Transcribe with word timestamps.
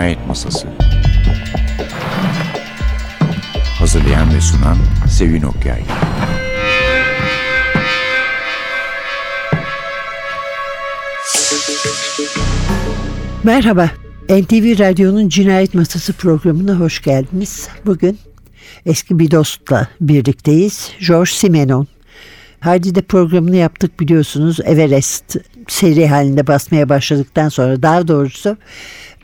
Cinayet 0.00 0.26
Masası 0.26 0.68
Hazırlayan 3.78 4.34
ve 4.34 4.40
sunan 4.40 4.76
Sevin 5.08 5.42
Okyay 5.42 5.82
Merhaba, 13.44 13.90
NTV 14.28 14.78
Radyo'nun 14.78 15.28
Cinayet 15.28 15.74
Masası 15.74 16.12
programına 16.12 16.74
hoş 16.74 17.02
geldiniz. 17.02 17.68
Bugün 17.86 18.18
eski 18.86 19.18
bir 19.18 19.30
dostla 19.30 19.88
birlikteyiz. 20.00 20.90
George 21.08 21.30
Simenon. 21.30 21.86
Hardy'de 22.60 23.02
programını 23.02 23.56
yaptık 23.56 24.00
biliyorsunuz. 24.00 24.58
Everest 24.64 25.36
seri 25.68 26.08
halinde 26.08 26.46
basmaya 26.46 26.88
başladıktan 26.88 27.48
sonra 27.48 27.82
daha 27.82 28.08
doğrusu 28.08 28.56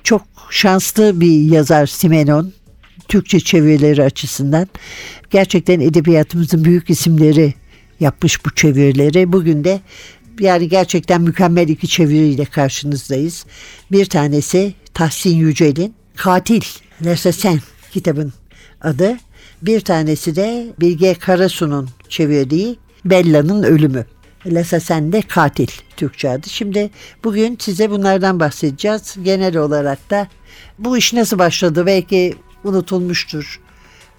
çok 0.06 0.23
şanslı 0.51 1.20
bir 1.20 1.52
yazar 1.52 1.87
Simenon. 1.87 2.52
Türkçe 3.09 3.41
çevirileri 3.41 4.02
açısından 4.02 4.69
gerçekten 5.30 5.80
edebiyatımızın 5.80 6.64
büyük 6.64 6.91
isimleri 6.91 7.55
yapmış 8.01 8.45
bu 8.45 8.55
çevirileri. 8.55 9.33
Bugün 9.33 9.64
de 9.64 9.80
yani 10.41 10.69
gerçekten 10.69 11.23
mükemmel 11.23 11.69
iki 11.69 11.88
çeviriyle 11.88 12.45
karşınızdayız. 12.45 13.47
Bir 13.92 14.05
tanesi 14.05 14.74
Tahsin 14.95 15.37
Yücel'in 15.37 15.95
Katil 16.16 16.62
L'assassin 17.05 17.61
kitabın 17.92 18.33
adı. 18.80 19.16
Bir 19.62 19.80
tanesi 19.80 20.36
de 20.36 20.66
Bilge 20.80 21.14
Karasu'nun 21.14 21.88
çevirdiği 22.09 22.78
Bella'nın 23.05 23.62
Ölümü. 23.62 24.06
L'assassin 24.46 25.12
de 25.12 25.23
katil 25.23 25.68
Türkçe 25.96 26.30
adı. 26.30 26.48
Şimdi 26.48 26.91
bugün 27.25 27.56
size 27.61 27.91
bunlardan 27.91 28.41
bahsedeceğiz. 28.41 29.16
Genel 29.22 29.56
olarak 29.56 30.11
da 30.11 30.28
bu 30.78 30.98
iş 30.98 31.12
nasıl 31.12 31.39
başladı 31.39 31.86
belki 31.86 32.34
unutulmuştur 32.64 33.61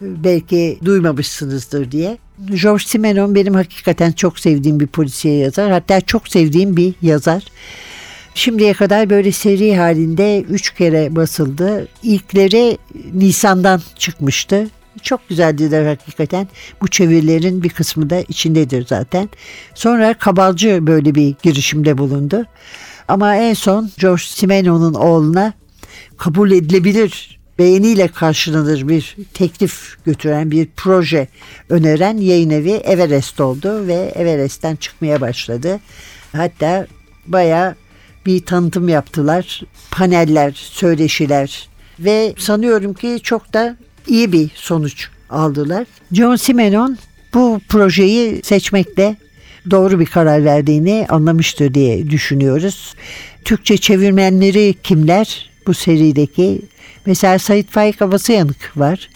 belki 0.01 0.79
duymamışsınızdır 0.85 1.91
diye. 1.91 2.17
George 2.61 2.83
Simenon 2.83 3.35
benim 3.35 3.53
hakikaten 3.53 4.11
çok 4.11 4.39
sevdiğim 4.39 4.79
bir 4.79 4.87
polisiye 4.87 5.37
yazar. 5.37 5.71
Hatta 5.71 6.01
çok 6.01 6.27
sevdiğim 6.27 6.77
bir 6.77 6.93
yazar. 7.01 7.43
Şimdiye 8.35 8.73
kadar 8.73 9.09
böyle 9.09 9.31
seri 9.31 9.75
halinde 9.75 10.41
üç 10.41 10.73
kere 10.73 11.15
basıldı. 11.15 11.87
İlkleri 12.03 12.77
Nisan'dan 13.13 13.81
çıkmıştı. 13.97 14.67
Çok 15.03 15.29
güzeldiler 15.29 15.85
hakikaten. 15.85 16.47
Bu 16.81 16.87
çevirilerin 16.87 17.63
bir 17.63 17.69
kısmı 17.69 18.09
da 18.09 18.19
içindedir 18.19 18.85
zaten. 18.87 19.29
Sonra 19.75 20.13
Kabalcı 20.13 20.87
böyle 20.87 21.15
bir 21.15 21.35
girişimde 21.43 21.97
bulundu. 21.97 22.45
Ama 23.07 23.35
en 23.35 23.53
son 23.53 23.91
George 23.97 24.23
Simenon'un 24.25 24.93
oğluna 24.93 25.53
kabul 26.17 26.51
edilebilir 26.51 27.37
beğeniyle 27.59 28.07
karşılanır 28.07 28.87
bir 28.87 29.15
teklif 29.33 29.97
götüren 30.05 30.51
bir 30.51 30.67
proje 30.75 31.27
öneren 31.69 32.17
yayın 32.17 32.49
evi 32.49 32.71
Everest 32.71 33.39
oldu 33.39 33.87
ve 33.87 34.11
Everest'ten 34.15 34.75
çıkmaya 34.75 35.21
başladı. 35.21 35.79
Hatta 36.31 36.87
baya 37.27 37.75
bir 38.25 38.45
tanıtım 38.45 38.89
yaptılar. 38.89 39.61
Paneller, 39.91 40.51
söyleşiler 40.55 41.69
ve 41.99 42.33
sanıyorum 42.37 42.93
ki 42.93 43.19
çok 43.23 43.53
da 43.53 43.77
iyi 44.07 44.31
bir 44.31 44.49
sonuç 44.55 45.07
aldılar. 45.29 45.87
John 46.11 46.35
Simenon 46.35 46.97
bu 47.33 47.61
projeyi 47.69 48.41
seçmekle 48.43 49.15
doğru 49.71 49.99
bir 49.99 50.05
karar 50.05 50.45
verdiğini 50.45 51.05
anlamıştır 51.09 51.73
diye 51.73 52.09
düşünüyoruz. 52.09 52.95
Türkçe 53.45 53.77
çevirmenleri 53.77 54.75
kimler? 54.83 55.49
Bu 55.67 55.73
serideki 55.73 56.61
Mesela 57.07 57.39
Sait 57.39 57.69
Faik 57.69 58.01
Yanık 58.29 58.77
var. 58.77 59.09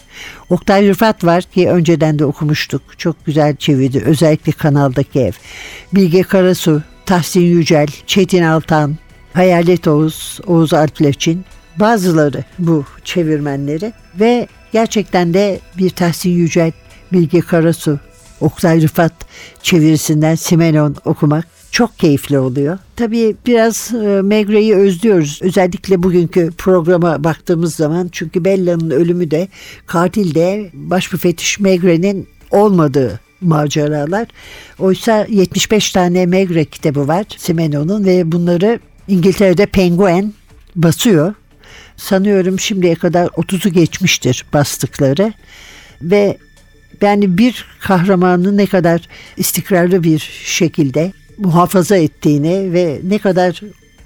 Oktay 0.50 0.88
Rıfat 0.88 1.24
var 1.24 1.42
ki 1.42 1.68
önceden 1.68 2.18
de 2.18 2.24
okumuştuk. 2.24 2.82
Çok 2.98 3.26
güzel 3.26 3.56
çevirdi. 3.56 4.02
Özellikle 4.06 4.52
kanaldaki 4.52 5.20
ev. 5.20 5.32
Bilge 5.92 6.22
Karasu, 6.22 6.82
Tahsin 7.06 7.40
Yücel, 7.40 7.86
Çetin 8.06 8.42
Altan, 8.42 8.96
Hayalet 9.32 9.88
Oğuz, 9.88 10.40
Oğuz 10.46 10.74
Alpleçin. 10.74 11.44
Bazıları 11.76 12.44
bu 12.58 12.84
çevirmenleri 13.04 13.92
ve 14.20 14.48
gerçekten 14.72 15.34
de 15.34 15.60
bir 15.78 15.90
Tahsin 15.90 16.30
Yücel, 16.30 16.72
Bilge 17.12 17.40
Karasu, 17.40 17.98
Oktay 18.40 18.82
Rıfat 18.82 19.12
çevirisinden 19.62 20.34
Simenon 20.34 20.96
okumak 21.04 21.46
çok 21.70 21.98
keyifli 21.98 22.38
oluyor. 22.38 22.78
Tabii 22.96 23.36
biraz 23.46 23.94
e, 23.94 24.22
Megre'yi 24.22 24.74
özlüyoruz. 24.74 25.38
Özellikle 25.42 26.02
bugünkü 26.02 26.50
programa 26.58 27.24
baktığımız 27.24 27.74
zaman 27.74 28.08
çünkü 28.12 28.44
Bella'nın 28.44 28.90
ölümü 28.90 29.30
de 29.30 29.48
katil 29.86 30.34
de 30.34 30.70
başmüfettiş 30.72 31.60
Megre'nin 31.60 32.28
olmadığı 32.50 33.20
maceralar. 33.40 34.28
Oysa 34.78 35.26
75 35.28 35.92
tane 35.92 36.26
Megre 36.26 36.64
kitabı 36.64 37.08
var 37.08 37.24
Simenon'un 37.36 38.04
ve 38.04 38.32
bunları 38.32 38.80
İngiltere'de 39.08 39.66
Penguin 39.66 40.34
basıyor. 40.76 41.34
Sanıyorum 42.02 42.60
şimdiye 42.60 42.94
kadar 42.94 43.26
30'u 43.26 43.72
geçmiştir 43.72 44.44
bastıkları 44.52 45.32
ve 46.02 46.38
yani 47.00 47.38
bir 47.38 47.66
kahramanı 47.80 48.56
ne 48.56 48.66
kadar 48.66 49.08
istikrarlı 49.36 50.02
bir 50.02 50.18
şekilde 50.44 51.12
muhafaza 51.38 51.96
ettiğini 51.96 52.72
ve 52.72 53.00
ne 53.04 53.18
kadar 53.18 53.60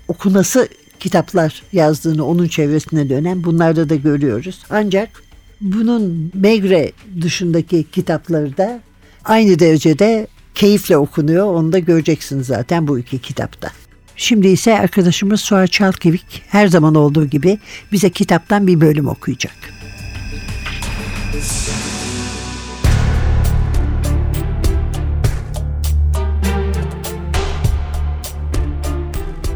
okunası 0.09 0.69
kitaplar 1.01 1.63
yazdığını 1.73 2.27
onun 2.27 2.49
çevresine 2.49 3.09
dönen 3.09 3.45
bunlarda 3.45 3.89
da 3.89 3.95
görüyoruz. 3.95 4.65
Ancak 4.71 5.23
bunun 5.61 6.31
Megre 6.35 6.93
dışındaki 7.23 7.85
kitapları 7.93 8.57
da 8.57 8.81
aynı 9.25 9.59
derecede 9.59 10.27
keyifle 10.55 10.97
okunuyor. 10.97 11.47
Onu 11.47 11.73
da 11.73 11.79
göreceksiniz 11.79 12.47
zaten 12.47 12.89
bu 12.89 12.99
iki 12.99 13.19
kitapta. 13.19 13.71
Şimdi 14.17 14.49
ise 14.49 14.79
arkadaşımız 14.79 15.41
Suat 15.41 15.73
Çalkevik 15.73 16.43
her 16.49 16.67
zaman 16.67 16.95
olduğu 16.95 17.27
gibi 17.27 17.59
bize 17.93 18.11
kitaptan 18.11 18.67
bir 18.67 18.81
bölüm 18.81 19.09
okuyacak. 19.09 19.55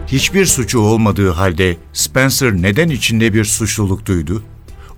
Hiçbir 0.06 0.46
suçu 0.46 0.78
olmadığı 0.80 1.30
halde 1.30 1.76
Spencer 1.92 2.52
neden 2.52 2.88
içinde 2.88 3.34
bir 3.34 3.44
suçluluk 3.44 4.06
duydu? 4.06 4.42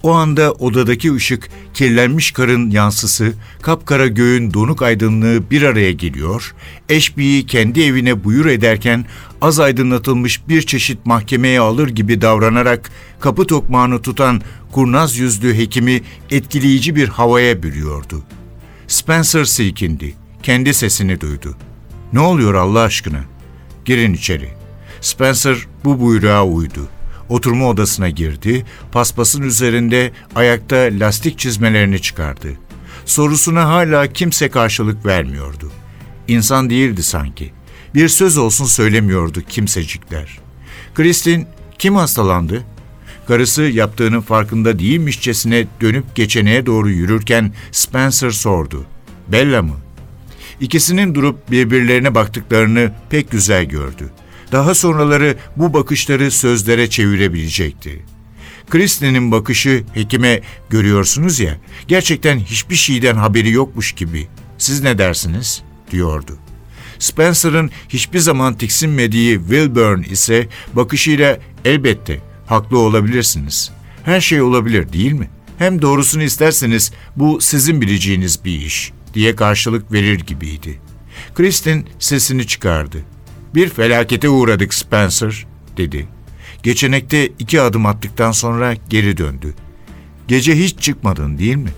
O 0.02 0.12
anda 0.12 0.52
odadaki 0.52 1.14
ışık, 1.14 1.48
kirlenmiş 1.74 2.30
karın 2.30 2.70
yansısı, 2.70 3.32
kapkara 3.62 4.06
göğün 4.06 4.54
donuk 4.54 4.82
aydınlığı 4.82 5.50
bir 5.50 5.62
araya 5.62 5.92
geliyor, 5.92 6.54
Eşbi'yi 6.88 7.46
kendi 7.46 7.82
evine 7.82 8.24
buyur 8.24 8.46
ederken 8.46 9.04
az 9.40 9.60
aydınlatılmış 9.60 10.48
bir 10.48 10.62
çeşit 10.62 11.06
mahkemeye 11.06 11.60
alır 11.60 11.88
gibi 11.88 12.20
davranarak 12.20 12.90
kapı 13.20 13.46
tokmağını 13.46 14.02
tutan 14.02 14.42
kurnaz 14.72 15.16
yüzlü 15.16 15.58
hekimi 15.58 16.02
etkileyici 16.30 16.96
bir 16.96 17.08
havaya 17.08 17.62
bürüyordu. 17.62 18.22
Spencer 18.86 19.44
silkindi, 19.44 20.14
kendi 20.42 20.74
sesini 20.74 21.20
duydu. 21.20 21.56
''Ne 22.12 22.20
oluyor 22.20 22.54
Allah 22.54 22.80
aşkına? 22.80 23.24
Girin 23.84 24.14
içeri.'' 24.14 24.62
Spencer 25.00 25.56
bu 25.84 26.00
buyruğa 26.00 26.46
uydu. 26.46 26.88
Oturma 27.32 27.68
odasına 27.68 28.08
girdi, 28.08 28.64
paspasın 28.92 29.42
üzerinde 29.42 30.12
ayakta 30.34 30.76
lastik 30.76 31.38
çizmelerini 31.38 32.02
çıkardı. 32.02 32.48
Sorusuna 33.06 33.68
hala 33.68 34.12
kimse 34.12 34.48
karşılık 34.48 35.06
vermiyordu. 35.06 35.72
İnsan 36.28 36.70
değildi 36.70 37.02
sanki. 37.02 37.52
Bir 37.94 38.08
söz 38.08 38.36
olsun 38.36 38.64
söylemiyordu 38.64 39.42
kimsecikler. 39.48 40.38
Kristin 40.94 41.46
kim 41.78 41.96
hastalandı? 41.96 42.62
Karısı 43.28 43.62
yaptığının 43.62 44.20
farkında 44.20 44.78
değilmişçesine 44.78 45.66
dönüp 45.80 46.14
geçeneğe 46.14 46.66
doğru 46.66 46.90
yürürken 46.90 47.52
Spencer 47.70 48.30
sordu. 48.30 48.84
Bella 49.28 49.62
mı? 49.62 49.76
İkisinin 50.60 51.14
durup 51.14 51.50
birbirlerine 51.50 52.14
baktıklarını 52.14 52.92
pek 53.10 53.30
güzel 53.30 53.64
gördü 53.64 54.10
daha 54.52 54.74
sonraları 54.74 55.36
bu 55.56 55.74
bakışları 55.74 56.30
sözlere 56.30 56.90
çevirebilecekti. 56.90 58.02
Kristin'in 58.70 59.32
bakışı 59.32 59.84
hekime 59.94 60.40
görüyorsunuz 60.70 61.40
ya, 61.40 61.58
gerçekten 61.88 62.38
hiçbir 62.38 62.74
şeyden 62.74 63.14
haberi 63.14 63.50
yokmuş 63.50 63.92
gibi. 63.92 64.28
Siz 64.58 64.82
ne 64.82 64.98
dersiniz? 64.98 65.62
diyordu. 65.90 66.38
Spencer'ın 66.98 67.70
hiçbir 67.88 68.18
zaman 68.18 68.54
tiksinmediği 68.54 69.38
Wilburn 69.38 70.02
ise 70.02 70.48
bakışıyla 70.72 71.38
elbette 71.64 72.20
haklı 72.46 72.78
olabilirsiniz. 72.78 73.70
Her 74.04 74.20
şey 74.20 74.42
olabilir 74.42 74.92
değil 74.92 75.12
mi? 75.12 75.30
Hem 75.58 75.82
doğrusunu 75.82 76.22
isterseniz 76.22 76.92
bu 77.16 77.40
sizin 77.40 77.80
bileceğiniz 77.80 78.44
bir 78.44 78.60
iş 78.60 78.92
diye 79.14 79.36
karşılık 79.36 79.92
verir 79.92 80.20
gibiydi. 80.20 80.80
Kristin 81.34 81.86
sesini 81.98 82.46
çıkardı. 82.46 82.98
Bir 83.54 83.68
felakete 83.68 84.28
uğradık 84.28 84.74
Spencer, 84.74 85.46
dedi. 85.76 86.08
Geçenekte 86.62 87.26
iki 87.26 87.60
adım 87.60 87.86
attıktan 87.86 88.32
sonra 88.32 88.74
geri 88.88 89.16
döndü. 89.16 89.54
Gece 90.28 90.58
hiç 90.58 90.78
çıkmadın 90.78 91.38
değil 91.38 91.56
mi? 91.56 91.70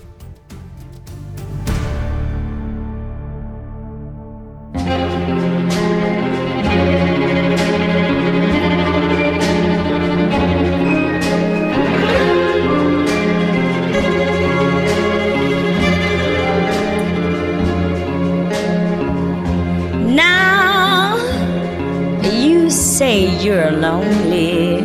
You're 23.55 23.71
lonely. 23.71 24.83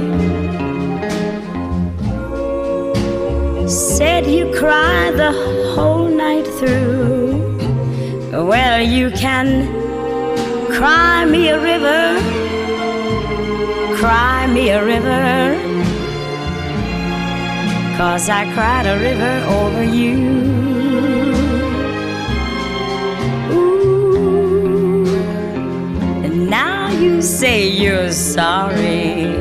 Said 3.68 4.26
you 4.26 4.44
cry 4.60 5.10
the 5.22 5.32
whole 5.74 6.08
night 6.08 6.46
through. 6.58 7.58
Well, 8.52 8.80
you 8.80 9.10
can 9.10 9.48
cry 10.76 11.24
me 11.24 11.48
a 11.48 11.58
river, 11.70 12.02
cry 14.00 14.46
me 14.46 14.64
a 14.70 14.84
river. 14.84 15.26
Cause 17.98 18.28
I 18.28 18.42
cried 18.54 18.86
a 18.86 18.96
river 19.08 19.34
over 19.58 19.82
you. 19.82 21.39
You 27.00 27.22
say 27.22 27.66
you're 27.66 28.12
sorry 28.12 29.32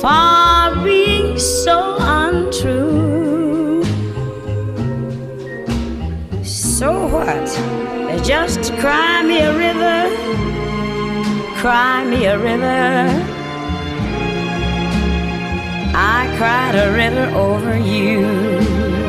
for 0.00 0.84
being 0.84 1.36
so 1.38 1.96
untrue. 1.98 3.82
So 6.44 7.08
what? 7.08 7.48
Just 8.24 8.72
cry 8.74 9.22
me 9.24 9.40
a 9.40 9.52
river, 9.58 9.98
cry 11.56 12.04
me 12.04 12.26
a 12.26 12.38
river. 12.38 13.08
I 15.92 16.32
cried 16.38 16.76
a 16.76 16.92
river 16.92 17.26
over 17.36 17.76
you. 17.76 18.99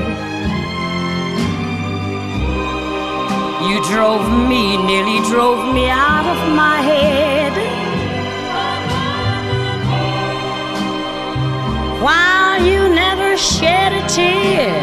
You 3.72 3.82
drove 3.84 4.28
me, 4.50 4.76
nearly 4.86 5.20
drove 5.30 5.74
me 5.74 5.88
out 5.90 6.26
of 6.34 6.40
my 6.58 6.82
head. 6.82 7.54
While 12.04 12.66
you 12.66 12.82
never 12.94 13.38
shed 13.38 13.94
a 13.94 14.04
tear. 14.10 14.76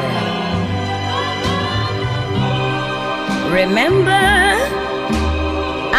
Remember, 3.53 4.25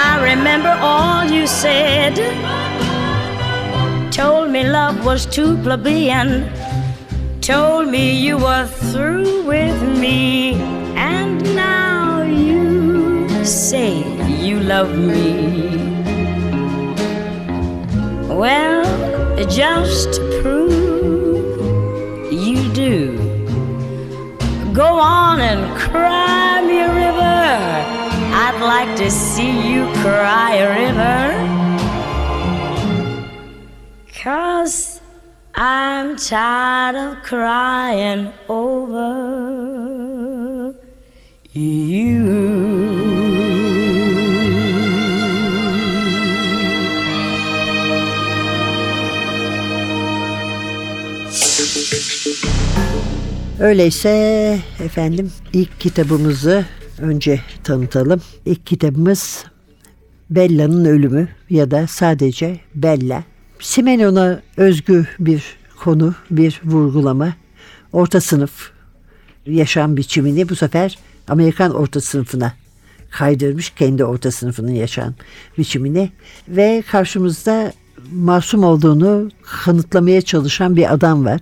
I 0.10 0.12
remember 0.32 0.76
all 0.82 1.26
you 1.26 1.46
said. 1.46 2.16
Told 4.12 4.50
me 4.50 4.64
love 4.64 5.06
was 5.06 5.28
too 5.28 5.56
plebeian. 5.62 6.50
Told 7.40 7.88
me 7.88 8.20
you 8.20 8.40
were 8.40 8.66
through 8.66 9.44
with 9.46 9.80
me. 10.00 10.29
Love 14.80 14.98
me. 14.98 15.36
Well, 18.42 18.86
just 19.46 20.14
to 20.14 20.22
prove 20.42 22.32
you 22.32 22.72
do. 22.72 23.18
Go 24.74 24.90
on 25.00 25.42
and 25.42 25.62
cry 25.78 26.62
me 26.68 26.78
a 26.80 26.92
river. 27.04 27.42
I'd 28.44 28.60
like 28.74 28.96
to 29.00 29.12
see 29.12 29.54
you 29.70 29.82
cry 30.02 30.52
a 30.66 30.68
river. 30.84 31.24
Cause 34.24 35.02
I'm 35.56 36.16
tired 36.16 36.96
of 36.96 37.22
crying 37.24 38.32
over 38.48 39.10
you. 41.52 42.69
Öyleyse 53.60 54.10
efendim 54.80 55.32
ilk 55.54 55.80
kitabımızı 55.80 56.66
önce 57.00 57.42
tanıtalım. 57.64 58.22
İlk 58.46 58.68
kitabımız 58.68 59.46
Bella'nın 60.30 60.86
ölümü 60.86 61.28
ya 61.50 61.72
da 61.72 61.88
sadece 61.88 62.60
Bella. 62.76 63.24
Simenon'a 63.60 64.42
özgü 64.58 65.08
bir 65.20 65.44
konu, 65.80 66.16
bir 66.32 66.62
vurgulama. 66.66 67.34
Orta 67.94 68.22
sınıf 68.22 68.72
yaşam 69.46 69.98
biçimini 69.98 70.50
bu 70.50 70.56
sefer 70.56 70.98
Amerikan 71.28 71.74
orta 71.76 72.02
sınıfına 72.02 72.54
kaydırmış 73.10 73.70
kendi 73.70 74.06
orta 74.06 74.32
sınıfının 74.32 74.72
yaşam 74.72 75.14
biçimini 75.58 76.12
ve 76.48 76.84
karşımızda 76.92 77.74
masum 78.12 78.64
olduğunu 78.64 79.30
kanıtlamaya 79.44 80.22
çalışan 80.22 80.76
bir 80.76 80.94
adam 80.94 81.26
var. 81.26 81.42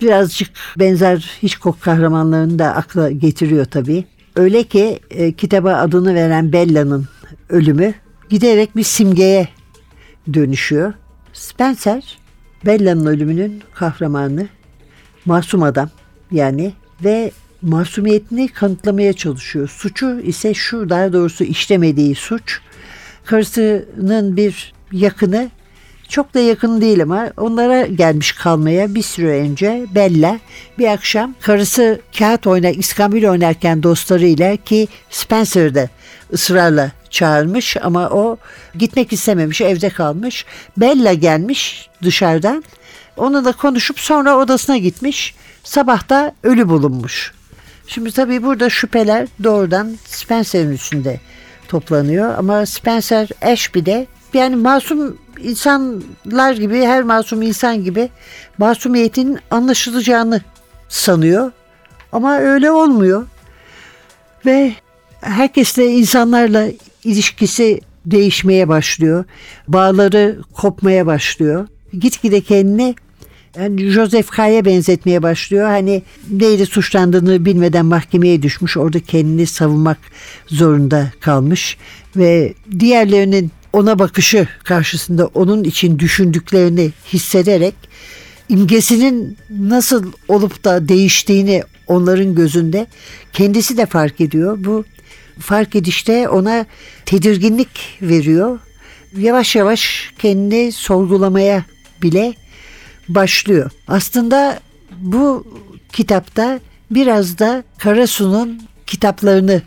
Birazcık 0.00 0.50
benzer 0.78 1.38
Hitchcock 1.42 1.82
kahramanlarını 1.82 2.58
da 2.58 2.74
akla 2.74 3.10
getiriyor 3.10 3.64
tabii. 3.64 4.04
Öyle 4.36 4.62
ki 4.62 5.00
e, 5.10 5.32
kitaba 5.32 5.74
adını 5.74 6.14
veren 6.14 6.52
Bella'nın 6.52 7.08
ölümü 7.48 7.94
giderek 8.30 8.76
bir 8.76 8.82
simgeye 8.82 9.48
dönüşüyor. 10.34 10.92
Spencer 11.32 12.18
Bella'nın 12.66 13.06
ölümünün 13.06 13.62
kahramanı 13.74 14.48
masum 15.24 15.62
adam 15.62 15.90
yani 16.30 16.72
ve 17.04 17.30
masumiyetini 17.62 18.48
kanıtlamaya 18.48 19.12
çalışıyor. 19.12 19.68
Suçu 19.68 20.20
ise 20.20 20.54
şu 20.54 20.90
daha 20.90 21.12
doğrusu 21.12 21.44
işlemediği 21.44 22.14
suç 22.14 22.60
karısının 23.24 24.36
bir 24.36 24.72
yakını 24.92 25.50
çok 26.14 26.34
da 26.34 26.40
yakın 26.40 26.80
değil 26.80 27.02
ama 27.02 27.30
onlara 27.36 27.86
gelmiş 27.86 28.32
kalmaya 28.32 28.94
bir 28.94 29.02
süre 29.02 29.40
önce 29.40 29.86
Bella 29.94 30.38
bir 30.78 30.88
akşam 30.88 31.34
karısı 31.40 32.00
kağıt 32.18 32.46
oynar, 32.46 32.74
iskambil 32.74 33.28
oynarken 33.28 33.82
dostlarıyla 33.82 34.56
ki 34.56 34.88
Spencer 35.10 35.74
de 35.74 35.90
ısrarla 36.32 36.92
çağırmış 37.10 37.76
ama 37.76 38.10
o 38.10 38.36
gitmek 38.78 39.12
istememiş 39.12 39.60
evde 39.60 39.90
kalmış. 39.90 40.46
Bella 40.76 41.12
gelmiş 41.12 41.88
dışarıdan 42.02 42.64
onunla 43.16 43.52
konuşup 43.52 44.00
sonra 44.00 44.36
odasına 44.36 44.76
gitmiş 44.76 45.34
sabahta 45.64 46.32
ölü 46.42 46.68
bulunmuş. 46.68 47.32
Şimdi 47.86 48.12
tabii 48.12 48.42
burada 48.42 48.70
şüpheler 48.70 49.28
doğrudan 49.44 49.96
Spencer'ın 50.06 50.72
üstünde 50.72 51.20
toplanıyor 51.68 52.38
ama 52.38 52.66
Spencer 52.66 53.28
Ashby'de 53.42 54.06
yani 54.34 54.56
masum 54.56 55.23
insanlar 55.44 56.52
gibi 56.52 56.80
her 56.80 57.02
masum 57.02 57.42
insan 57.42 57.84
gibi 57.84 58.08
masumiyetin 58.58 59.38
anlaşılacağını 59.50 60.40
sanıyor 60.88 61.52
ama 62.12 62.38
öyle 62.38 62.70
olmuyor 62.70 63.26
ve 64.46 64.72
herkesle 65.20 65.90
insanlarla 65.90 66.66
ilişkisi 67.04 67.80
değişmeye 68.06 68.68
başlıyor 68.68 69.24
bağları 69.68 70.38
kopmaya 70.54 71.06
başlıyor 71.06 71.68
gitgide 71.92 72.40
kendini 72.40 72.94
yani 73.58 73.90
Joseph 73.90 74.30
K'ya 74.30 74.64
benzetmeye 74.64 75.22
başlıyor. 75.22 75.66
Hani 75.66 76.02
neyle 76.30 76.66
suçlandığını 76.66 77.44
bilmeden 77.44 77.86
mahkemeye 77.86 78.42
düşmüş. 78.42 78.76
Orada 78.76 79.00
kendini 79.00 79.46
savunmak 79.46 79.98
zorunda 80.46 81.12
kalmış. 81.20 81.76
Ve 82.16 82.54
diğerlerinin 82.78 83.50
ona 83.74 83.98
bakışı 83.98 84.48
karşısında 84.64 85.26
onun 85.26 85.64
için 85.64 85.98
düşündüklerini 85.98 86.92
hissederek 87.12 87.74
imgesinin 88.48 89.36
nasıl 89.50 90.12
olup 90.28 90.64
da 90.64 90.88
değiştiğini 90.88 91.62
onların 91.86 92.34
gözünde 92.34 92.86
kendisi 93.32 93.76
de 93.76 93.86
fark 93.86 94.20
ediyor. 94.20 94.58
Bu 94.60 94.84
fark 95.38 95.76
edişte 95.76 96.28
ona 96.28 96.66
tedirginlik 97.06 97.98
veriyor. 98.02 98.58
Yavaş 99.16 99.56
yavaş 99.56 100.12
kendini 100.18 100.72
sorgulamaya 100.72 101.64
bile 102.02 102.34
başlıyor. 103.08 103.70
Aslında 103.88 104.60
bu 104.98 105.46
kitapta 105.92 106.60
biraz 106.90 107.38
da 107.38 107.64
Karasu'nun 107.78 108.62
kitaplarını 108.86 109.62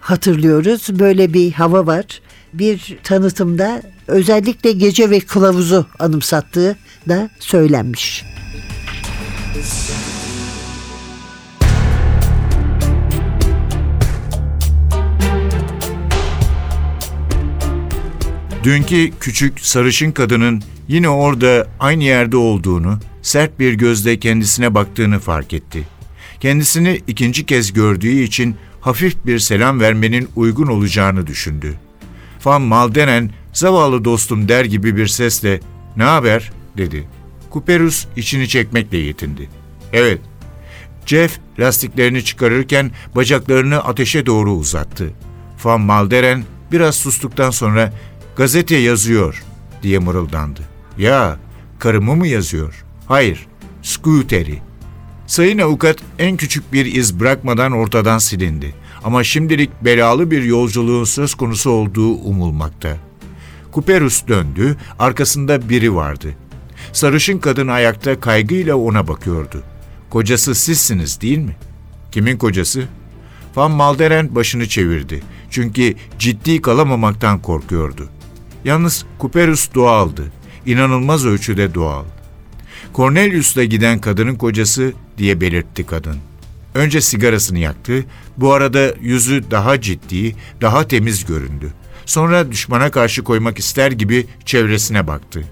hatırlıyoruz. 0.00 0.98
Böyle 0.98 1.34
bir 1.34 1.52
hava 1.52 1.86
var. 1.86 2.20
Bir 2.52 2.98
tanıtımda 3.02 3.82
özellikle 4.06 4.72
gece 4.72 5.10
ve 5.10 5.20
kılavuzu 5.20 5.86
anımsattığı 5.98 6.76
da 7.08 7.30
söylenmiş. 7.38 8.24
Dünkü 18.64 19.10
küçük 19.20 19.60
sarışın 19.60 20.12
kadının 20.12 20.62
yine 20.88 21.08
orada 21.08 21.66
aynı 21.80 22.04
yerde 22.04 22.36
olduğunu, 22.36 22.98
sert 23.22 23.58
bir 23.58 23.72
gözle 23.72 24.18
kendisine 24.18 24.74
baktığını 24.74 25.18
fark 25.18 25.52
etti. 25.52 25.88
Kendisini 26.40 27.00
ikinci 27.06 27.46
kez 27.46 27.72
gördüğü 27.72 28.22
için 28.22 28.56
hafif 28.80 29.26
bir 29.26 29.38
selam 29.38 29.80
vermenin 29.80 30.28
uygun 30.36 30.66
olacağını 30.66 31.26
düşündü. 31.26 31.78
Van 32.44 32.62
Maldenen 32.62 33.30
zavallı 33.52 34.04
dostum 34.04 34.48
der 34.48 34.64
gibi 34.64 34.96
bir 34.96 35.06
sesle 35.06 35.60
"Ne 35.96 36.04
haber?" 36.04 36.52
dedi. 36.76 37.08
Kuperus 37.50 38.06
içini 38.16 38.48
çekmekle 38.48 38.98
yetindi. 38.98 39.48
"Evet." 39.92 40.20
Jeff 41.06 41.38
lastiklerini 41.58 42.24
çıkarırken 42.24 42.90
bacaklarını 43.16 43.84
ateşe 43.84 44.26
doğru 44.26 44.52
uzattı. 44.52 45.10
Van 45.64 45.80
Malderen 45.80 46.44
biraz 46.72 46.94
sustuktan 46.96 47.50
sonra 47.50 47.92
gazete 48.36 48.76
yazıyor 48.76 49.42
diye 49.82 49.98
mırıldandı. 49.98 50.60
Ya 50.98 51.36
karımı 51.78 52.16
mı 52.16 52.26
yazıyor? 52.26 52.84
Hayır, 53.06 53.46
Scooter'i. 53.82 54.58
Sayın 55.26 55.58
avukat 55.58 55.96
en 56.18 56.36
küçük 56.36 56.72
bir 56.72 56.86
iz 56.94 57.20
bırakmadan 57.20 57.72
ortadan 57.72 58.18
silindi. 58.18 58.74
Ama 59.04 59.24
şimdilik 59.24 59.70
belalı 59.84 60.30
bir 60.30 60.42
yolculuğun 60.42 61.04
söz 61.04 61.34
konusu 61.34 61.70
olduğu 61.70 62.14
umulmakta. 62.14 62.96
Kuperus 63.72 64.26
döndü, 64.28 64.76
arkasında 64.98 65.68
biri 65.68 65.94
vardı. 65.94 66.34
Sarışın 66.92 67.38
kadın 67.38 67.68
ayakta 67.68 68.20
kaygıyla 68.20 68.76
ona 68.76 69.08
bakıyordu. 69.08 69.62
Kocası 70.10 70.54
sizsiniz 70.54 71.20
değil 71.20 71.38
mi? 71.38 71.56
Kimin 72.12 72.36
kocası? 72.36 72.84
Van 73.56 73.70
Malderen 73.70 74.34
başını 74.34 74.68
çevirdi. 74.68 75.22
Çünkü 75.50 75.94
ciddi 76.18 76.62
kalamamaktan 76.62 77.42
korkuyordu. 77.42 78.08
Yalnız 78.64 79.04
Kuperus 79.18 79.74
doğaldı. 79.74 80.32
İnanılmaz 80.66 81.26
ölçüde 81.26 81.74
doğal. 81.74 82.04
Cornelius'la 82.94 83.64
giden 83.64 83.98
kadının 83.98 84.34
kocası 84.34 84.92
diye 85.18 85.40
belirtti 85.40 85.86
kadın. 85.86 86.16
Önce 86.74 87.00
sigarasını 87.00 87.58
yaktı, 87.58 88.04
bu 88.36 88.52
arada 88.52 88.94
yüzü 89.00 89.50
daha 89.50 89.80
ciddi, 89.80 90.36
daha 90.60 90.88
temiz 90.88 91.24
göründü. 91.24 91.72
Sonra 92.06 92.52
düşmana 92.52 92.90
karşı 92.90 93.24
koymak 93.24 93.58
ister 93.58 93.92
gibi 93.92 94.26
çevresine 94.44 95.06
baktı. 95.06 95.44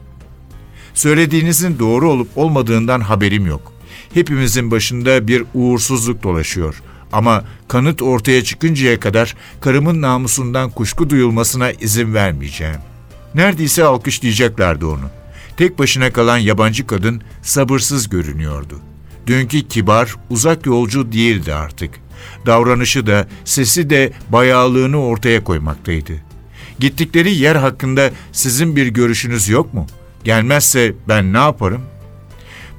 Söylediğinizin 0.94 1.78
doğru 1.78 2.10
olup 2.10 2.38
olmadığından 2.38 3.00
haberim 3.00 3.46
yok. 3.46 3.72
Hepimizin 4.14 4.70
başında 4.70 5.28
bir 5.28 5.44
uğursuzluk 5.54 6.22
dolaşıyor. 6.22 6.82
Ama 7.12 7.44
kanıt 7.68 8.02
ortaya 8.02 8.44
çıkıncaya 8.44 9.00
kadar 9.00 9.36
karımın 9.60 10.02
namusundan 10.02 10.70
kuşku 10.70 11.10
duyulmasına 11.10 11.70
izin 11.70 12.14
vermeyeceğim. 12.14 12.80
Neredeyse 13.34 13.84
alkışlayacaklardı 13.84 14.86
onu. 14.86 15.10
Tek 15.56 15.78
başına 15.78 16.12
kalan 16.12 16.38
yabancı 16.38 16.86
kadın 16.86 17.22
sabırsız 17.42 18.08
görünüyordu. 18.08 18.80
Dünkü 19.28 19.68
kibar, 19.68 20.14
uzak 20.30 20.66
yolcu 20.66 21.12
değildi 21.12 21.54
artık. 21.54 21.90
Davranışı 22.46 23.06
da, 23.06 23.28
sesi 23.44 23.90
de 23.90 24.12
bayağılığını 24.28 25.02
ortaya 25.02 25.44
koymaktaydı. 25.44 26.12
Gittikleri 26.78 27.34
yer 27.34 27.56
hakkında 27.56 28.10
sizin 28.32 28.76
bir 28.76 28.86
görüşünüz 28.86 29.48
yok 29.48 29.74
mu? 29.74 29.86
Gelmezse 30.24 30.94
ben 31.08 31.32
ne 31.32 31.38
yaparım? 31.38 31.82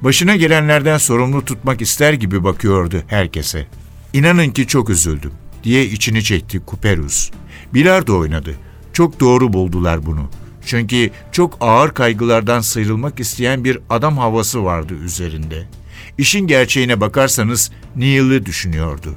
Başına 0.02 0.36
gelenlerden 0.36 0.98
sorumlu 0.98 1.44
tutmak 1.44 1.80
ister 1.80 2.12
gibi 2.12 2.44
bakıyordu 2.44 3.02
herkese. 3.06 3.66
İnanın 4.12 4.50
ki 4.50 4.66
çok 4.66 4.90
üzüldüm 4.90 5.32
diye 5.64 5.86
içini 5.86 6.24
çekti 6.24 6.60
Kuperus. 6.60 7.30
Bilardo 7.74 8.18
oynadı. 8.18 8.54
Çok 8.92 9.20
doğru 9.20 9.52
buldular 9.52 10.06
bunu. 10.06 10.30
Çünkü 10.66 11.10
çok 11.32 11.58
ağır 11.60 11.94
kaygılardan 11.94 12.60
sıyrılmak 12.60 13.20
isteyen 13.20 13.64
bir 13.64 13.78
adam 13.90 14.18
havası 14.18 14.64
vardı 14.64 14.94
üzerinde. 14.94 15.66
İşin 16.20 16.46
gerçeğine 16.46 17.00
bakarsanız 17.00 17.70
Neil'i 17.96 18.46
düşünüyordu. 18.46 19.16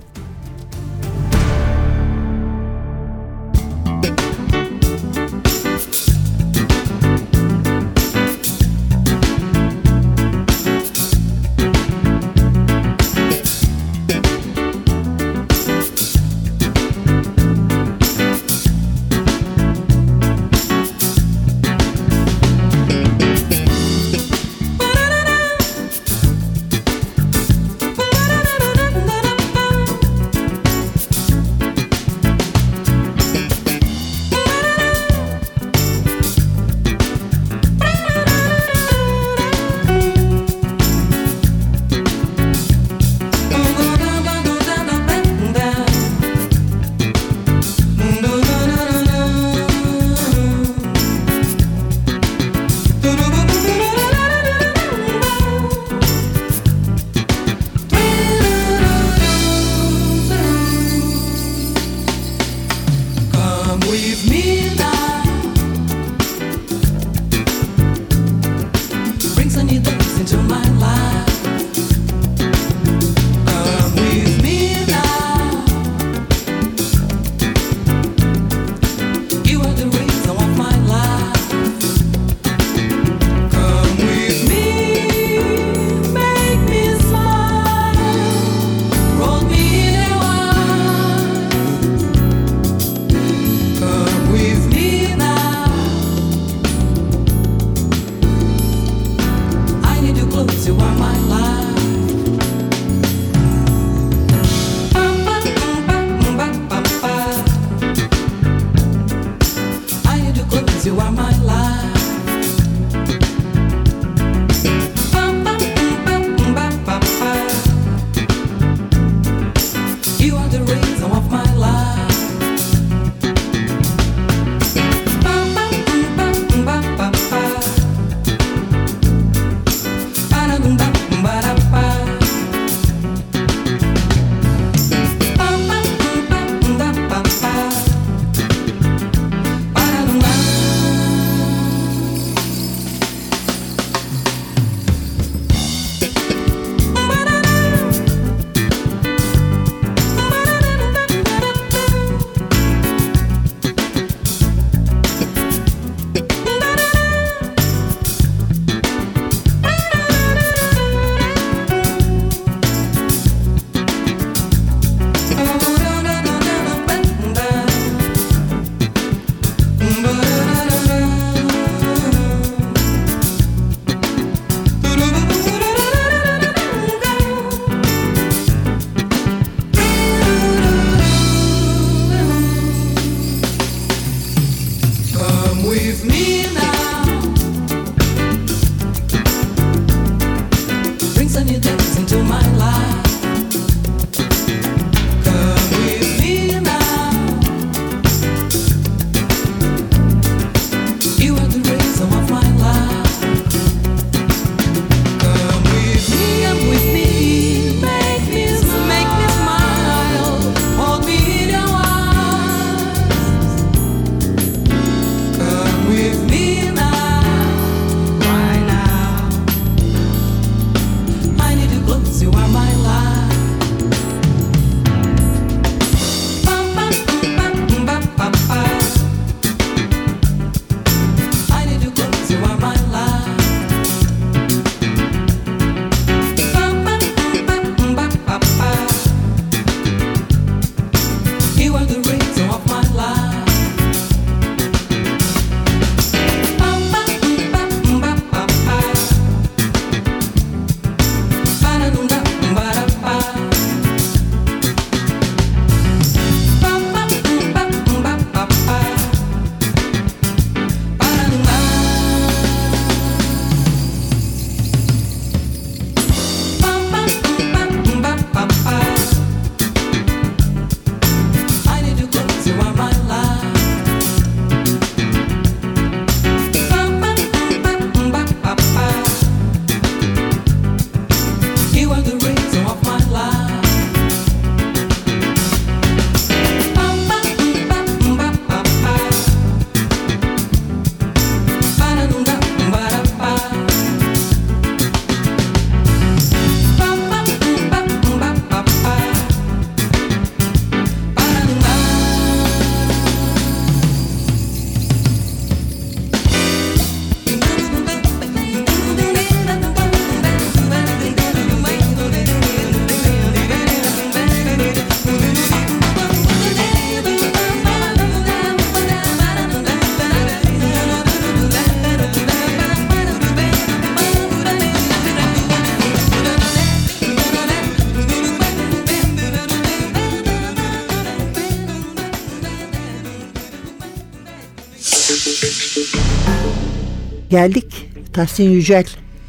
Geldik 337.33 337.89
Tahsin 338.13 338.49
Yücel 338.49 338.85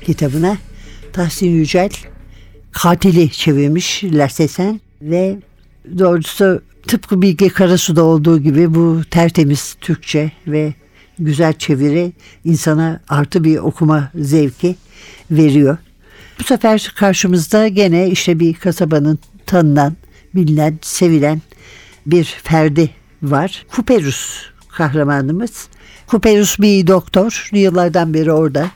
kitabına. 0.07 0.57
Tahsin 1.13 1.47
Yücel 1.51 1.91
katili 2.73 3.31
çevirmiş 3.31 4.05
Lasesen 4.05 4.81
ve 5.03 5.39
doğrusu 5.99 6.63
tıpkı 6.87 7.23
Bilge 7.23 7.49
Karasu'da 7.49 8.05
olduğu 8.05 8.39
gibi 8.39 8.75
bu 8.75 9.01
tertemiz 9.11 9.77
Türkçe 9.81 10.33
ve 10.47 10.75
güzel 11.19 11.53
çeviri 11.53 12.13
insana 12.45 13.01
artı 13.09 13.45
bir 13.45 13.57
okuma 13.57 14.11
zevki 14.15 14.77
veriyor. 15.31 15.79
Bu 16.39 16.45
sefer 16.45 16.93
karşımızda 16.97 17.69
gene 17.69 18.09
işte 18.11 18.41
bir 18.41 18.55
kasabanın 18.55 19.19
tanınan, 19.47 19.97
bilinen, 20.35 20.79
sevilen 20.83 21.43
bir 22.07 22.25
ferdi 22.25 22.91
var. 23.23 23.67
Kuperus 23.73 24.43
kahramanımız. 24.69 25.69
Kuperus 26.07 26.59
bir 26.59 26.87
doktor. 26.87 27.49
Yıllardan 27.53 28.15
beri 28.15 28.33
orada. 28.33 28.71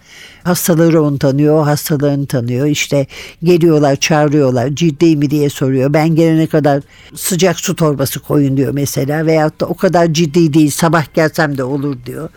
Hastaları 0.44 1.02
onu 1.02 1.18
tanıyor, 1.18 1.64
hastalarını 1.64 2.26
tanıyor. 2.26 2.66
İşte 2.66 3.06
geliyorlar, 3.42 3.96
çağırıyorlar. 3.96 4.68
Ciddi 4.68 5.16
mi 5.16 5.30
diye 5.30 5.50
soruyor. 5.50 5.92
Ben 5.92 6.08
gelene 6.14 6.46
kadar 6.46 6.82
sıcak 7.14 7.60
su 7.60 7.76
torbası 7.76 8.20
koyun 8.20 8.56
diyor 8.56 8.72
mesela. 8.74 9.26
Veyahut 9.26 9.60
da 9.60 9.66
o 9.66 9.74
kadar 9.74 10.12
ciddi 10.12 10.52
değil, 10.52 10.70
sabah 10.70 11.14
gelsem 11.14 11.58
de 11.58 11.64
olur 11.64 11.96
diyor. 12.06 12.28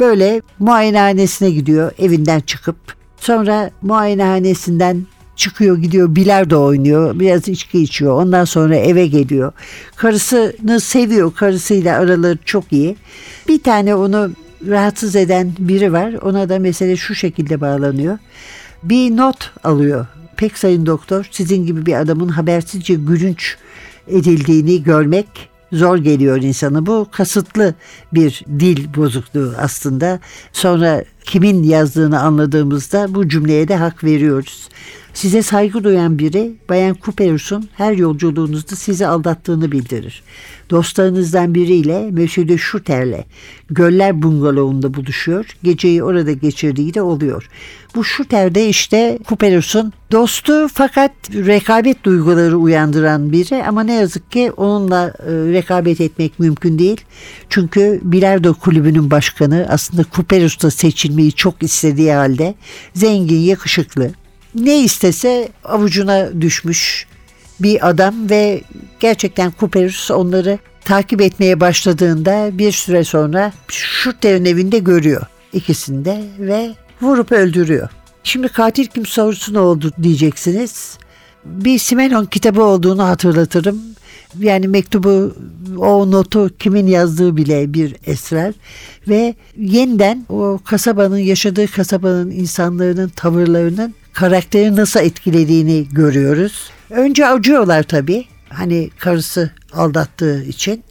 Böyle 0.00 0.42
muayenehanesine 0.58 1.50
gidiyor 1.50 1.92
evinden 1.98 2.40
çıkıp. 2.40 2.76
Sonra 3.16 3.70
muayenehanesinden 3.82 5.06
çıkıyor 5.38 5.78
gidiyor 5.78 6.16
bilardo 6.16 6.64
oynuyor 6.64 7.20
biraz 7.20 7.48
içki 7.48 7.82
içiyor 7.82 8.12
ondan 8.12 8.44
sonra 8.44 8.76
eve 8.76 9.06
geliyor 9.06 9.52
karısını 9.96 10.80
seviyor 10.80 11.34
karısıyla 11.34 11.98
araları 11.98 12.38
çok 12.44 12.72
iyi 12.72 12.96
bir 13.48 13.62
tane 13.62 13.94
onu 13.94 14.30
rahatsız 14.68 15.16
eden 15.16 15.52
biri 15.58 15.92
var 15.92 16.12
ona 16.12 16.48
da 16.48 16.58
mesele 16.58 16.96
şu 16.96 17.14
şekilde 17.14 17.60
bağlanıyor 17.60 18.18
bir 18.82 19.16
not 19.16 19.50
alıyor 19.64 20.06
pek 20.36 20.58
sayın 20.58 20.86
doktor 20.86 21.28
sizin 21.30 21.66
gibi 21.66 21.86
bir 21.86 21.94
adamın 21.94 22.28
habersizce 22.28 22.94
gülünç 22.94 23.56
edildiğini 24.08 24.82
görmek 24.82 25.48
zor 25.72 25.96
geliyor 25.96 26.36
insana. 26.36 26.86
Bu 26.86 27.06
kasıtlı 27.12 27.74
bir 28.12 28.44
dil 28.60 28.94
bozukluğu 28.94 29.54
aslında. 29.58 30.20
Sonra 30.52 31.04
kimin 31.24 31.62
yazdığını 31.62 32.20
anladığımızda 32.20 33.14
bu 33.14 33.28
cümleye 33.28 33.68
de 33.68 33.76
hak 33.76 34.04
veriyoruz. 34.04 34.68
Size 35.18 35.42
saygı 35.42 35.84
duyan 35.84 36.18
biri 36.18 36.52
Bayan 36.68 36.96
Cooperus'un 37.04 37.68
her 37.76 37.92
yolculuğunuzda 37.92 38.76
sizi 38.76 39.06
aldattığını 39.06 39.72
bildirir. 39.72 40.22
Dostlarınızdan 40.70 41.54
biriyle 41.54 42.10
Monsieur 42.10 42.48
de 42.48 42.58
Shooter'le 42.58 43.24
Göller 43.70 44.22
Bungalov'unda 44.22 44.94
buluşuyor. 44.94 45.46
Geceyi 45.62 46.02
orada 46.02 46.32
geçirdiği 46.32 46.94
de 46.94 47.02
oluyor. 47.02 47.48
Bu 47.94 48.04
Shooter 48.04 48.54
de 48.54 48.68
işte 48.68 49.18
Cooperus'un 49.28 49.92
dostu 50.12 50.68
fakat 50.68 51.12
rekabet 51.30 52.04
duyguları 52.04 52.58
uyandıran 52.58 53.32
biri 53.32 53.64
ama 53.64 53.82
ne 53.82 53.94
yazık 53.94 54.32
ki 54.32 54.52
onunla 54.56 55.14
e, 55.18 55.30
rekabet 55.30 56.00
etmek 56.00 56.38
mümkün 56.38 56.78
değil. 56.78 57.00
Çünkü 57.48 58.00
Bilardo 58.02 58.54
kulübünün 58.54 59.10
başkanı 59.10 59.66
aslında 59.70 60.04
Cooperus'ta 60.14 60.70
seçilmeyi 60.70 61.32
çok 61.32 61.62
istediği 61.62 62.12
halde 62.12 62.54
zengin, 62.94 63.40
yakışıklı, 63.40 64.10
ne 64.54 64.80
istese 64.80 65.48
avucuna 65.64 66.40
düşmüş 66.40 67.06
bir 67.60 67.88
adam 67.88 68.30
ve 68.30 68.62
gerçekten 69.00 69.52
Cooperus 69.60 70.10
onları 70.10 70.58
takip 70.84 71.20
etmeye 71.20 71.60
başladığında 71.60 72.58
bir 72.58 72.72
süre 72.72 73.04
sonra 73.04 73.52
Schutter'in 73.68 74.44
evinde 74.44 74.78
görüyor 74.78 75.22
ikisini 75.52 76.04
de 76.04 76.24
ve 76.38 76.74
vurup 77.02 77.32
öldürüyor. 77.32 77.88
Şimdi 78.24 78.48
katil 78.48 78.86
kim 78.86 79.06
sorusu 79.06 79.54
ne 79.54 79.58
oldu 79.58 79.92
diyeceksiniz. 80.02 80.98
Bir 81.44 81.78
Simenon 81.78 82.24
kitabı 82.24 82.62
olduğunu 82.62 83.04
hatırlatırım. 83.04 83.82
Yani 84.38 84.68
mektubu, 84.68 85.34
o 85.78 86.10
notu 86.10 86.50
kimin 86.58 86.86
yazdığı 86.86 87.36
bile 87.36 87.74
bir 87.74 87.96
esrer. 88.06 88.54
Ve 89.08 89.34
yeniden 89.56 90.24
o 90.28 90.60
kasabanın, 90.64 91.18
yaşadığı 91.18 91.66
kasabanın 91.66 92.30
insanların 92.30 93.08
tavırlarının 93.08 93.94
karakteri 94.18 94.76
nasıl 94.76 95.00
etkilediğini 95.00 95.86
görüyoruz. 95.92 96.70
Önce 96.90 97.26
acıyorlar 97.26 97.82
tabii. 97.82 98.24
Hani 98.48 98.90
karısı 98.98 99.50
aldattığı 99.72 100.44
için. 100.44 100.84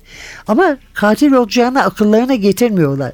Ama 0.48 0.78
katil 0.94 1.32
olacağını 1.32 1.84
akıllarına 1.84 2.36
getirmiyorlar. 2.36 3.14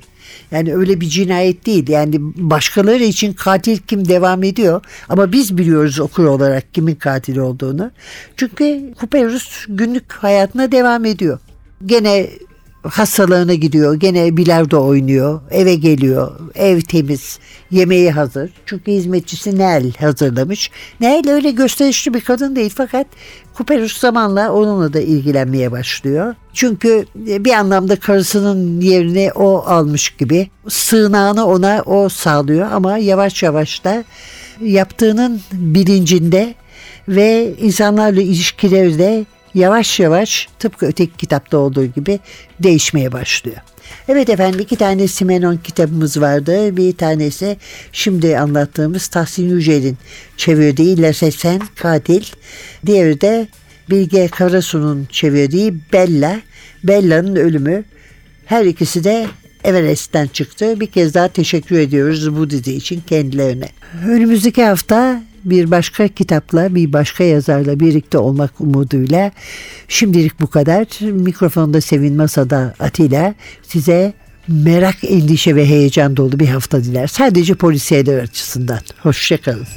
Yani 0.51 0.75
öyle 0.75 1.01
bir 1.01 1.09
cinayet 1.09 1.65
değil. 1.65 1.89
Yani 1.89 2.15
başkaları 2.19 3.03
için 3.03 3.33
katil 3.33 3.77
kim 3.77 4.07
devam 4.07 4.43
ediyor. 4.43 4.81
Ama 5.09 5.31
biz 5.31 5.57
biliyoruz 5.57 5.99
okur 5.99 6.25
olarak 6.25 6.73
kimin 6.73 6.95
katil 6.95 7.37
olduğunu. 7.37 7.91
Çünkü 8.37 8.93
Kuperus 8.99 9.65
günlük 9.69 10.13
hayatına 10.13 10.71
devam 10.71 11.05
ediyor. 11.05 11.39
Gene 11.85 12.29
hastalarına 12.83 13.53
gidiyor. 13.53 13.93
Gene 13.93 14.37
bilardo 14.37 14.85
oynuyor. 14.85 15.41
Eve 15.51 15.75
geliyor. 15.75 16.31
Ev 16.55 16.81
temiz. 16.81 17.39
Yemeği 17.71 18.11
hazır. 18.11 18.51
Çünkü 18.65 18.91
hizmetçisi 18.91 19.57
Nel 19.57 19.93
hazırlamış. 19.93 20.71
Nel 20.99 21.29
öyle 21.29 21.51
gösterişli 21.51 22.13
bir 22.13 22.21
kadın 22.21 22.55
değil 22.55 22.73
fakat 22.75 23.07
Kuperus 23.53 23.97
zamanla 23.97 24.53
onunla 24.53 24.93
da 24.93 24.99
ilgilenmeye 24.99 25.71
başlıyor. 25.71 26.35
Çünkü 26.53 27.05
bir 27.15 27.51
anlamda 27.51 27.95
karısının 27.95 28.81
yerini 28.81 29.31
o 29.35 29.63
almış 29.67 30.09
gibi. 30.09 30.49
Sığınağını 30.69 31.45
ona 31.45 31.81
o 31.85 32.09
sağlıyor 32.09 32.71
ama 32.71 32.97
yavaş 32.97 33.43
yavaş 33.43 33.83
da 33.83 34.03
yaptığının 34.61 35.41
bilincinde 35.53 36.55
ve 37.07 37.53
insanlarla 37.61 38.21
ilişkileri 38.21 38.99
de 38.99 39.25
yavaş 39.55 39.99
yavaş 39.99 40.47
tıpkı 40.59 40.85
öteki 40.85 41.17
kitapta 41.17 41.57
olduğu 41.57 41.85
gibi 41.85 42.19
değişmeye 42.59 43.11
başlıyor. 43.11 43.57
Evet 44.07 44.29
efendim 44.29 44.59
iki 44.59 44.75
tane 44.75 45.07
Simenon 45.07 45.57
kitabımız 45.57 46.21
vardı. 46.21 46.77
Bir 46.77 46.97
tanesi 46.97 47.57
şimdi 47.91 48.37
anlattığımız 48.37 49.07
Tahsin 49.07 49.49
Yücel'in 49.49 49.97
çevirdiği 50.37 51.01
Lasesen 51.01 51.61
Katil. 51.75 52.23
Diğeri 52.85 53.21
de 53.21 53.47
Bilge 53.89 54.27
Karasu'nun 54.27 55.07
çevirdiği 55.11 55.73
Bella. 55.93 56.39
Bella'nın 56.83 57.35
ölümü. 57.35 57.83
Her 58.45 58.65
ikisi 58.65 59.03
de 59.03 59.27
Everest'ten 59.63 60.27
çıktı. 60.27 60.79
Bir 60.79 60.87
kez 60.87 61.13
daha 61.13 61.27
teşekkür 61.27 61.79
ediyoruz 61.79 62.35
bu 62.35 62.49
dizi 62.49 62.73
için 62.73 63.03
kendilerine. 63.07 63.69
Önümüzdeki 64.07 64.63
hafta 64.63 65.21
bir 65.45 65.71
başka 65.71 66.07
kitapla, 66.07 66.75
bir 66.75 66.93
başka 66.93 67.23
yazarla 67.23 67.79
birlikte 67.79 68.17
olmak 68.17 68.61
umuduyla 68.61 69.31
şimdilik 69.87 70.39
bu 70.39 70.47
kadar. 70.47 71.11
Mikrofonda 71.11 71.81
Sevin 71.81 72.15
Masa'da 72.15 72.73
Atilla 72.79 73.33
size 73.63 74.13
merak, 74.47 75.03
endişe 75.03 75.55
ve 75.55 75.65
heyecan 75.65 76.17
dolu 76.17 76.39
bir 76.39 76.47
hafta 76.47 76.83
diler. 76.83 77.07
Sadece 77.07 77.55
polisiyeler 77.55 78.17
açısından. 78.17 78.79
Hoşçakalın. 78.99 79.67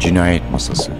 Cinayet 0.00 0.50
Masası 0.52 0.99